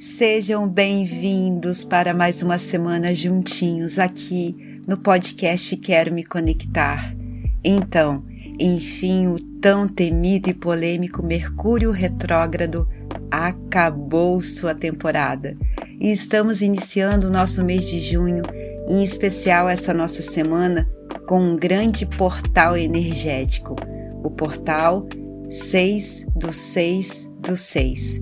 [0.00, 7.14] Sejam bem-vindos para mais uma semana juntinhos aqui no podcast Quero Me Conectar.
[7.62, 8.24] Então,
[8.58, 12.88] enfim, o tão temido e polêmico Mercúrio retrógrado
[13.30, 15.54] acabou sua temporada
[16.00, 18.42] e estamos iniciando o nosso mês de junho,
[18.88, 20.88] em especial essa nossa semana,
[21.26, 23.76] com um grande portal energético,
[24.24, 25.06] o portal
[25.50, 28.18] 6 do 6 do 6.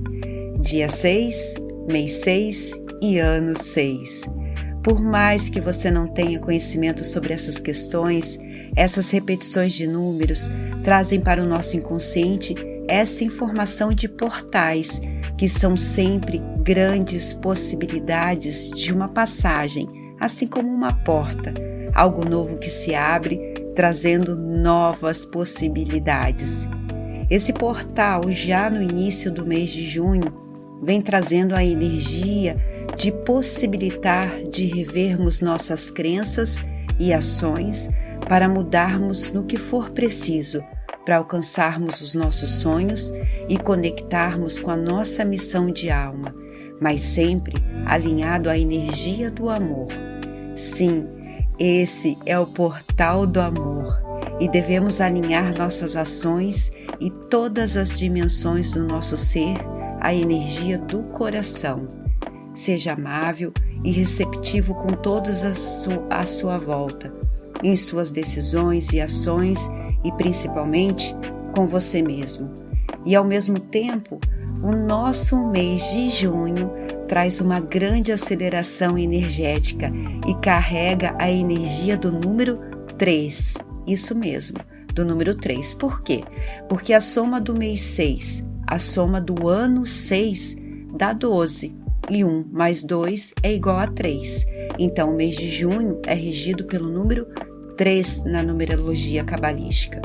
[0.61, 4.23] Dia 6, mês 6 e ano 6.
[4.85, 8.39] Por mais que você não tenha conhecimento sobre essas questões,
[8.77, 10.51] essas repetições de números
[10.85, 12.55] trazem para o nosso inconsciente
[12.87, 15.01] essa informação de portais,
[15.37, 19.89] que são sempre grandes possibilidades de uma passagem,
[20.21, 21.55] assim como uma porta,
[21.95, 26.67] algo novo que se abre, trazendo novas possibilidades.
[27.31, 30.48] Esse portal, já no início do mês de junho,
[30.83, 32.57] vem trazendo a energia
[32.97, 36.63] de possibilitar de revermos nossas crenças
[36.99, 37.89] e ações
[38.29, 40.63] para mudarmos no que for preciso
[41.05, 43.11] para alcançarmos os nossos sonhos
[43.49, 46.35] e conectarmos com a nossa missão de alma,
[46.79, 47.55] mas sempre
[47.87, 49.89] alinhado à energia do amor.
[50.55, 51.07] Sim,
[51.59, 54.03] esse é o portal do amor
[54.39, 59.57] e devemos alinhar nossas ações e todas as dimensões do nosso ser
[60.01, 61.87] à energia do coração.
[62.55, 63.53] Seja amável
[63.85, 67.13] e receptivo com todos à sua volta,
[67.63, 69.69] em suas decisões e ações
[70.05, 71.15] e principalmente
[71.55, 72.51] com você mesmo.
[73.05, 74.21] E ao mesmo tempo,
[74.63, 76.71] o nosso mês de junho
[77.07, 79.91] traz uma grande aceleração energética
[80.27, 82.59] e carrega a energia do número
[82.99, 83.55] 3.
[83.87, 84.59] Isso mesmo,
[84.93, 85.75] do número 3.
[85.75, 86.23] Por quê?
[86.69, 90.55] Porque a soma do mês 6, a soma do ano 6
[90.95, 91.75] dá 12
[92.11, 94.47] e 1 mais 2 é igual a 3.
[94.79, 97.27] Então, o mês de junho é regido pelo número
[97.79, 100.03] 3 na numerologia cabalística.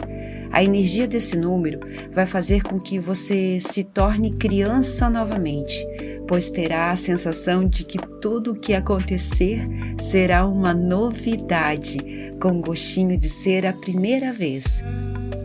[0.49, 1.79] A energia desse número
[2.13, 5.85] vai fazer com que você se torne criança novamente,
[6.25, 9.67] pois terá a sensação de que tudo o que acontecer
[9.99, 11.97] será uma novidade,
[12.39, 14.81] com gostinho de ser a primeira vez.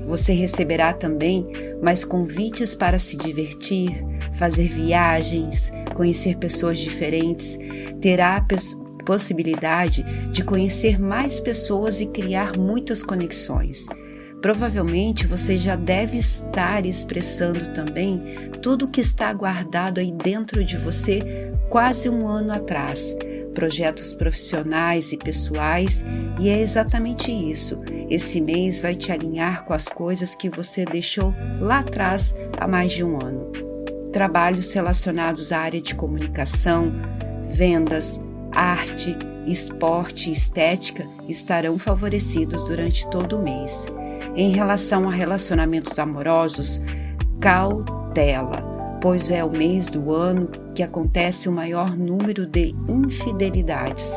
[0.06, 1.47] Você receberá também
[1.83, 4.05] mais convites para se divertir,
[4.39, 7.59] fazer viagens, conhecer pessoas diferentes,
[8.00, 8.44] terá
[9.05, 13.87] possibilidade de conhecer mais pessoas e criar muitas conexões.
[14.41, 20.77] Provavelmente você já deve estar expressando também tudo o que está guardado aí dentro de
[20.77, 23.17] você quase um ano atrás,
[23.59, 26.05] projetos profissionais e pessoais,
[26.39, 27.77] e é exatamente isso.
[28.09, 32.93] Esse mês vai te alinhar com as coisas que você deixou lá atrás há mais
[32.93, 33.51] de um ano.
[34.13, 36.93] Trabalhos relacionados à área de comunicação,
[37.51, 38.21] vendas,
[38.53, 43.89] arte, esporte e estética estarão favorecidos durante todo o mês.
[44.37, 46.81] Em relação a relacionamentos amorosos,
[47.41, 48.68] cautela,
[49.01, 54.11] pois é o mês do ano que acontece o maior número de infidelidades.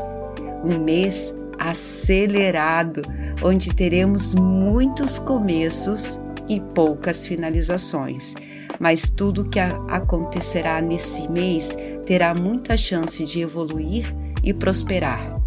[0.63, 3.01] Um mês acelerado,
[3.43, 6.19] onde teremos muitos começos
[6.49, 8.33] e poucas finalizações.
[8.79, 11.69] Mas tudo que acontecerá nesse mês
[12.05, 14.13] terá muita chance de evoluir
[14.43, 15.39] e prosperar.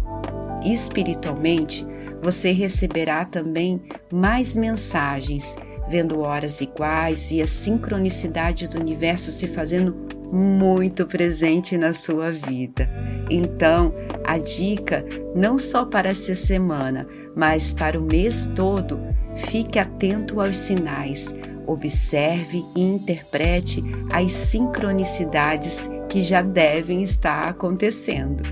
[0.63, 1.85] Espiritualmente,
[2.21, 3.81] você receberá também
[4.11, 5.55] mais mensagens,
[5.89, 9.95] vendo horas iguais e a sincronicidade do universo se fazendo
[10.31, 12.89] muito presente na sua vida.
[13.29, 18.99] Então, a dica não só para essa semana, mas para o mês todo,
[19.47, 21.33] fique atento aos sinais,
[21.67, 28.43] observe e interprete as sincronicidades que já devem estar acontecendo.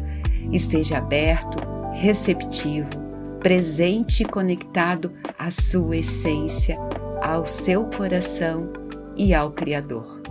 [0.52, 1.58] Esteja aberto,
[1.94, 2.90] receptivo,
[3.40, 6.78] presente e conectado à sua essência,
[7.24, 8.70] ao seu coração
[9.16, 10.22] e ao Criador.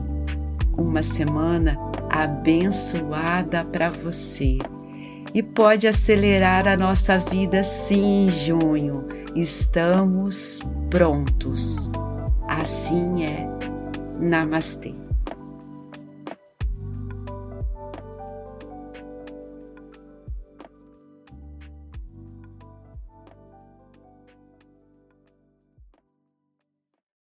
[0.77, 1.79] Uma semana
[2.11, 4.59] abençoada para você
[5.33, 9.09] e pode acelerar a nossa vida sim, junho.
[9.35, 10.59] Estamos
[10.91, 11.91] prontos.
[12.47, 13.49] Assim é.
[14.21, 15.02] Namastê.